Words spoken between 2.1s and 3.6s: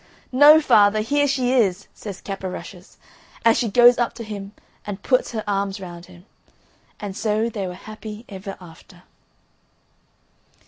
Cap o' Rushes. And